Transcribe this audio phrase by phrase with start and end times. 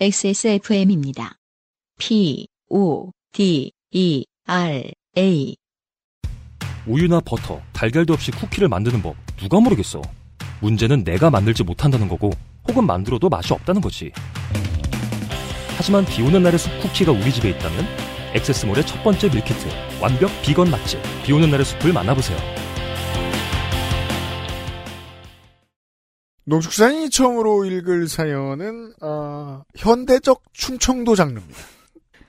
[0.00, 1.32] XSFM입니다.
[1.98, 4.84] P, O, D, E, R,
[5.16, 5.56] A.
[6.86, 10.00] 우유나 버터, 달걀도 없이 쿠키를 만드는 법 누가 모르겠어.
[10.60, 12.30] 문제는 내가 만들지 못한다는 거고
[12.68, 14.12] 혹은 만들어도 맛이 없다는 거지.
[15.76, 17.84] 하지만 비 오는 날의 숲 쿠키가 우리 집에 있다면
[18.34, 19.66] 액세스몰의 첫 번째 밀키트
[20.00, 22.38] 완벽 비건 맛집 비 오는 날의 숲을 만나보세요.
[26.48, 31.58] 농축산이 처음으로 읽을 사연은 어, 현대적 충청도 장르입니다.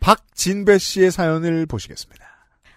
[0.02, 2.26] 박진배 씨의 사연을 보시겠습니다.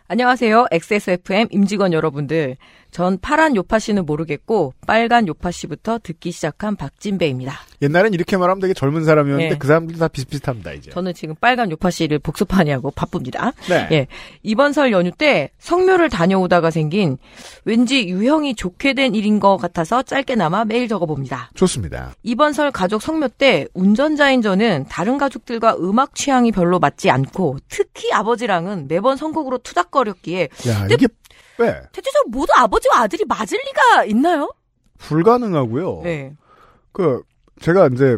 [0.06, 0.66] 안녕하세요.
[0.70, 2.56] XSFM 임직원 여러분들.
[2.92, 7.58] 전 파란 요파 씨는 모르겠고 빨간 요파 씨부터 듣기 시작한 박진배입니다.
[7.80, 9.58] 옛날엔 이렇게 말하면 되게 젊은 사람이었는데 네.
[9.58, 10.90] 그 사람들이 다 비슷비슷합니다 이제.
[10.90, 13.52] 저는 지금 빨간 요파 씨를 복습하냐고 바쁩니다.
[13.66, 13.88] 네.
[13.92, 14.06] 예.
[14.42, 17.16] 이번 설 연휴 때 성묘를 다녀오다가 생긴
[17.64, 21.50] 왠지 유형이 좋게 된 일인 것 같아서 짧게나마 메일 적어봅니다.
[21.54, 22.12] 좋습니다.
[22.22, 28.12] 이번 설 가족 성묘 때 운전자인 저는 다른 가족들과 음악 취향이 별로 맞지 않고 특히
[28.12, 31.08] 아버지랑은 매번 선곡으로 투닥거렸기에 야 이게
[31.58, 34.52] 왜 대체적으로 모두 아버지와 아들이 맞을 리가 있나요?
[34.98, 36.00] 불가능하고요.
[36.04, 36.34] 네.
[36.92, 37.22] 그
[37.60, 38.16] 제가 이제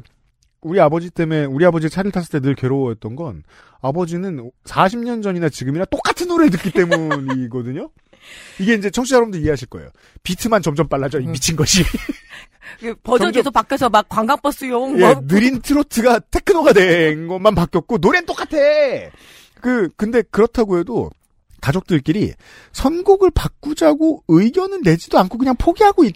[0.60, 3.42] 우리 아버지 때문에 우리 아버지 차를 탔을 때 늘 괴로워했던 건
[3.82, 7.90] 아버지는 40년 전이나 지금이나 똑같은 노래를 듣기 때문이거든요.
[8.58, 9.90] 이게 이제 청취자 여러분들 이해하실 거예요.
[10.22, 11.32] 비트만 점점 빨라져 이 음.
[11.32, 11.82] 미친 것이.
[12.80, 18.24] 그 버전 계속 바뀌어서 막 관광버스용 예, 뭐 느린 트로트가 테크노가 된 것만 바뀌었고 노래는
[18.26, 18.56] 똑같아.
[19.60, 21.10] 그 근데 그렇다고 해도
[21.64, 22.34] 가족들끼리
[22.72, 26.14] 선곡을 바꾸자고 의견은 내지도 않고 그냥 포기하고 있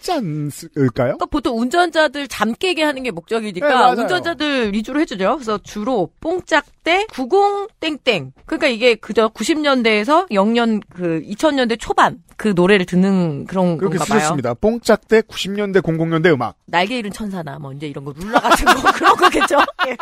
[0.00, 1.16] 지 않을까요?
[1.16, 4.02] 그러니까 보통 운전자들 잠 깨게 하는 게 목적이니까 네.
[4.02, 5.36] 운전자들 위주로 해주죠.
[5.36, 8.32] 그래서 주로 뽕짝대 90땡땡.
[8.46, 14.20] 그러니까 이게 그저 90년대에서 0년 그 2000년대 초반 그 노래를 듣는 그런 그렇게 건가 봐요.
[14.20, 14.54] 쓰셨습니다.
[14.54, 16.56] 뽕짝대 90년대 00년대 음악.
[16.66, 19.58] 날개 잃은 천사나 뭐 이제 이런 거 룰라 같은 거 그런 거겠죠.
[19.88, 19.96] 예.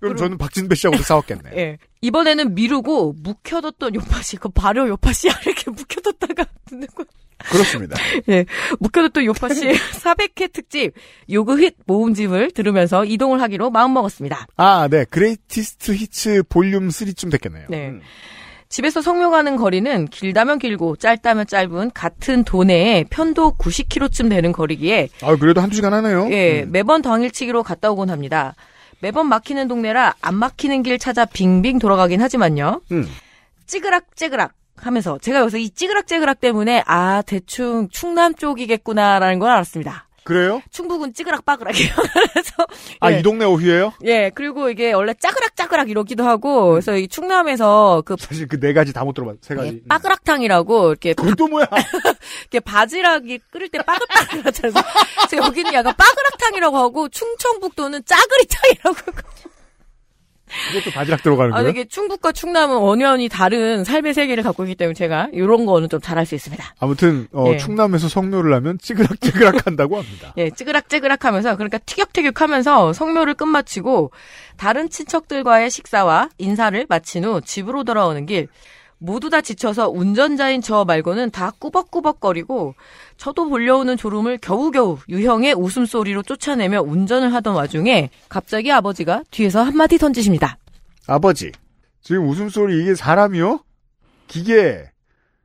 [0.00, 1.50] 그럼 저는 박진배 씨하고도 싸웠겠네.
[1.56, 1.78] 예.
[2.02, 7.04] 이번에는 미루고 묵혀뒀던 요파시, 그 발효 요파시야 이렇게 묵혀뒀다가 듣는 거.
[7.50, 7.96] 그렇습니다.
[8.80, 10.92] 묵혀뒀던 요파시 400회 특집
[11.30, 14.46] 요그 힛 모음집을 들으면서 이동을 하기로 마음먹었습니다.
[14.56, 15.04] 아, 네.
[15.04, 17.66] Greatest Hits volume 3쯤 됐겠네요.
[17.68, 17.88] 네.
[17.88, 18.00] 음.
[18.72, 25.36] 집에서 성묘 가는 거리는 길다면 길고 짧다면 짧은 같은 도내에 편도 90km쯤 되는 거리기에 아,
[25.36, 26.28] 그래도 한두 시간 하네요.
[26.30, 26.72] 예, 음.
[26.72, 28.54] 매번 당일치기로 갔다 오곤 합니다.
[29.00, 32.80] 매번 막히는 동네라 안 막히는 길 찾아 빙빙 돌아가긴 하지만요.
[32.92, 33.06] 음.
[33.66, 40.08] 찌그락 찌그락 하면서 제가 여기서 이 찌그락찌그락 때문에 아 대충 충남 쪽이겠구나라는 걸 알았습니다.
[40.24, 40.62] 그래요?
[40.70, 41.90] 충북은 찌그락빠그락이에요.
[42.32, 42.54] 그래서
[43.00, 43.18] 아, 예.
[43.18, 43.92] 이 동네 오휘예요?
[44.04, 48.92] 예 그리고 이게 원래 짜그락짜그락 이러기도 하고 그래서 이 충남에서 그 사실 그 네 가지
[48.92, 49.68] 다 못 들어봤, 세 가지.
[49.82, 51.66] 예, 빠그락탕이라고 이렇게 또 뭐야?
[52.42, 54.84] 이렇게 바지락이 끓일 때 빠글빠글 하잖아요.
[55.28, 58.96] 그래서 여기는 약간 빠그락탕이라고 하고 충청북도는 짜그리탕이라고.
[60.72, 61.70] 이것도 바지락 들어가는 아, 거예요?
[61.70, 66.26] 이게 충북과 충남은 원연이 다른 삶의 세계를 갖고 있기 때문에 제가 이런 거는 좀 잘할
[66.26, 66.74] 수 있습니다.
[66.78, 67.56] 아무튼 어, 예.
[67.56, 70.32] 충남에서 성묘를 하면 찌그락찌그락 한다고 합니다.
[70.36, 74.10] 예, 찌그락찌그락 하면서, 그러니까 티격태격 하면서 성묘를 끝마치고,
[74.56, 78.48] 다른 친척들과의 식사와 인사를 마친 후 집으로 돌아오는 길,
[79.02, 82.74] 모두 다 지쳐서 운전자인 저 말고는 다 꾸벅꾸벅거리고,
[83.16, 90.56] 저도 몰려오는 졸음을 겨우겨우 유형의 웃음소리로 쫓아내며 운전을 하던 와중에, 갑자기 아버지가 뒤에서 한마디 던지십니다.
[91.08, 91.50] 아버지,
[92.00, 93.64] 지금 웃음소리 이게 사람이요?
[94.28, 94.90] 기계.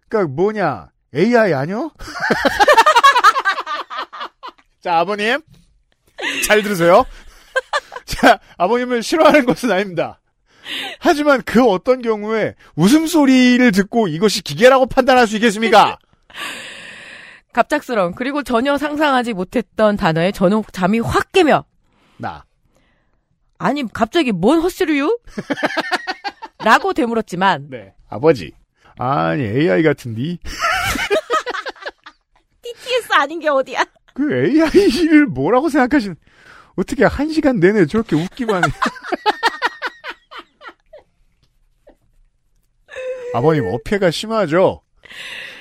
[0.07, 0.89] 그니까 뭐냐?
[1.15, 1.91] AI 아니요?
[4.81, 5.39] 자, 아버님.
[6.45, 7.05] 잘 들으세요.
[8.05, 10.19] 자, 아버님을 싫어하는 것은 아닙니다.
[10.99, 15.97] 하지만 그 어떤 경우에 웃음소리를 듣고 이것이 기계라고 판단할 수 있겠습니까?
[17.53, 21.65] 갑작스러운, 그리고 전혀 상상하지 못했던 단어에 저는 잠이 확 깨며,
[22.17, 22.45] 나.
[23.57, 25.17] 아니, 갑자기 뭔 헛소리유?
[26.63, 27.93] 라고 되물었지만, 네.
[28.09, 28.51] 아버지.
[28.99, 30.37] 아니, AI 같은디?
[32.61, 33.83] TTS 아닌 게 어디야?
[34.13, 36.15] 그 AI를 뭐라고 생각하시는,
[36.75, 38.69] 어떻게 한 시간 내내 저렇게 웃기만 해.
[43.37, 44.81] 아버님, 어폐가 심하죠?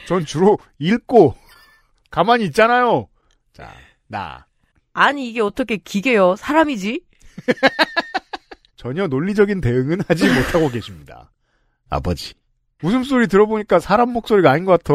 [0.06, 1.34] 전 주로 읽고,
[2.10, 3.08] 가만히 있잖아요.
[3.52, 3.70] 자,
[4.06, 4.46] 나.
[4.92, 6.36] 아니, 이게 어떻게 기계요?
[6.36, 7.02] 사람이지?
[8.76, 11.32] 전혀 논리적인 대응은 하지 못하고 계십니다.
[11.90, 12.34] 아버지.
[12.82, 14.94] 웃음소리 들어보니까 사람 목소리가 아닌 것 같아.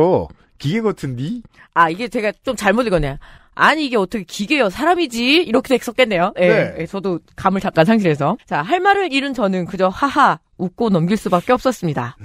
[0.57, 1.43] 기계 같은디?
[1.73, 3.17] 아, 이게 제가 좀 잘못 읽었네요.
[3.53, 4.69] 아니, 이게 어떻게 기계요?
[4.69, 5.43] 사람이지?
[5.43, 6.33] 이렇게 됐었겠네요.
[6.39, 6.47] 예.
[6.47, 6.75] 네.
[6.79, 8.37] 예, 저도 감을 잠깐 상실해서.
[8.45, 12.15] 자, 할 말을 잃은 저는 그저 하하, 웃고 넘길 수밖에 없었습니다.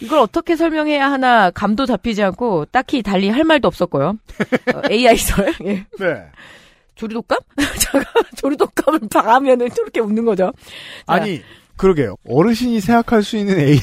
[0.00, 4.18] 이걸 어떻게 설명해야 하나 감도 잡히지 않고 딱히 달리 할 말도 없었고요.
[4.74, 5.54] 어, AI설.
[5.64, 5.86] 예.
[5.98, 6.22] 네.
[6.94, 7.38] 조리독감?
[7.56, 8.04] 제가
[8.36, 10.52] 조리독감을 봐하면은 저렇게 웃는 거죠.
[11.06, 11.42] 자, 아니
[11.76, 12.16] 그러게요.
[12.26, 13.80] 어르신이 생각할 수 있는 AI는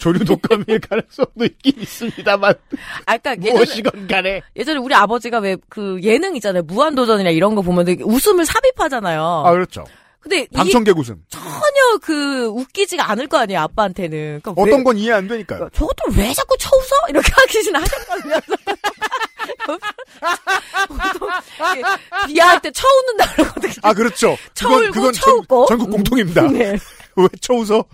[0.00, 2.54] 조류 독감일 가능성도 있긴 있습니다만
[3.06, 6.64] 아까 예전에, 무엇이건 간에 예전에 우리 아버지가 왜 그 예능 있잖아요.
[6.64, 9.22] 무한도전이나 이런 거 보면 웃음을 삽입하잖아요.
[9.46, 9.84] 아 그렇죠.
[10.18, 11.22] 근데 방청객 웃음.
[11.28, 11.45] 전혀
[12.02, 13.60] 그 웃기지가 않을 거 아니에요.
[13.60, 14.40] 아빠한테는.
[14.42, 15.58] 그러니까 어떤 왜- 건 이해 안 되니까요.
[15.58, 16.94] 그러니까 저것도 왜 자꾸 쳐웃어?
[17.08, 18.34] 이렇게 하기는 하셨거든요.
[22.26, 23.72] 비하할 때 쳐웃는다 그러거든요.
[23.82, 24.36] 아 그렇죠.
[24.54, 25.66] 쳐울고 그건 전, 쳐웃고.
[25.66, 26.42] 전 국 공통입니다.
[26.48, 26.76] 네.
[27.16, 27.84] 왜 쳐웃어?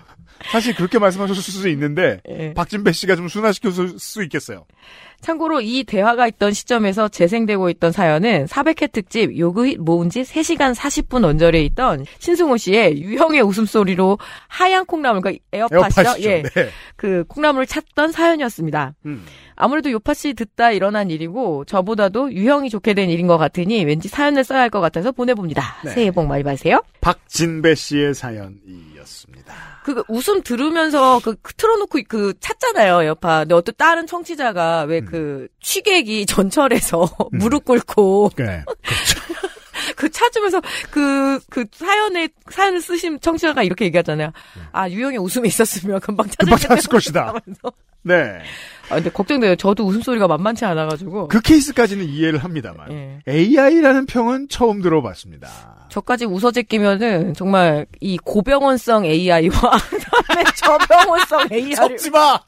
[0.51, 2.53] 사실 그렇게 말씀하셨을 수도 있는데 예.
[2.55, 4.65] 박진배 씨가 좀 순화시켰을 수 있겠어요.
[5.23, 11.25] 참고로 이 대화가 있던 시점에서 재생되고 있던 사연은 400회 특집 요그힛 모은 지 3시간 40분
[11.25, 15.81] 언저리에 있던 신승호 씨의 유형의 웃음소리로 하얀 콩나물, 그러니까 에어팟이요?
[15.81, 16.29] 에어팟이죠.
[16.29, 16.43] 예.
[16.43, 16.69] 네.
[16.97, 18.95] 그 콩나물을 찾던 사연이었습니다.
[19.07, 19.25] 음.
[19.55, 24.43] 아무래도 요파 씨 듣다 일어난 일이고 저보다도 유형이 좋게 된 일인 것 같으니 왠지 사연을
[24.45, 25.63] 써야 할 것 같아서 보내봅니다.
[25.85, 25.91] 네.
[25.91, 26.81] 새해 복 많이 받으세요.
[27.03, 29.55] 박진배 씨의 사연이었습니다.
[29.85, 33.41] 그 웃음 들으면서 그 틀어놓고 그 찾잖아요 에어팟.
[33.41, 34.89] 근데 어떤 다른 청취자가 음.
[34.91, 35.12] 왜그
[35.61, 38.65] 취객이 전철에서 무릎 꿇고 네.
[39.97, 40.61] 그 찾으면서
[40.91, 44.33] 그, 그 사연에, 사연을 쓰신 청취자가 이렇게 얘기하잖아요.
[44.73, 46.59] 아, 유형의 웃음이 있었으면 금방 찾을 금방.
[46.59, 47.21] 찾았을 것이다.
[47.29, 47.73] 하면서.
[48.03, 48.39] 네.
[48.91, 49.57] 아, 근데 걱정돼요.
[49.57, 51.29] 저도 웃음소리가 만만치 않아가지고.
[51.29, 53.19] 그 케이스까지는 이해를 합니다만 예.
[53.29, 55.87] AI라는 평은 처음 들어봤습니다.
[55.89, 59.51] 저까지 웃어제 끼면은 정말 이 고병원성 AI와
[60.57, 62.41] 저병원성 AI를 섞지 마.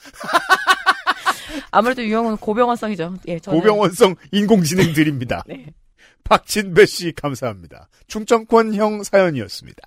[1.71, 3.15] 아무래도 유형은 고병원성이죠.
[3.29, 5.43] 예, 저는 고병원성 인공지능 드립니다.
[5.47, 5.67] 네.
[6.25, 7.89] 박진배 씨 감사합니다.
[8.09, 9.83] 충청권형 사연이었습니다.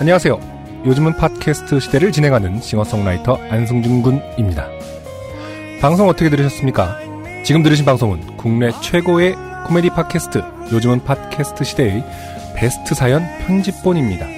[0.00, 0.82] 안녕하세요.
[0.86, 4.68] 요즘은 팟캐스트 시대를 진행하는 싱어송라이터 안승준 군입니다.
[5.80, 6.98] 방송 어떻게 들으셨습니까?
[7.44, 9.34] 지금 들으신 방송은 국내 최고의
[9.66, 12.04] 코미디 팟캐스트 요즘은 팟캐스트 시대의
[12.54, 14.37] 베스트 사연 편집본입니다.